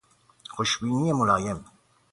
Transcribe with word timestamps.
خوشبینی 0.49 1.11
ملایم 1.13 1.65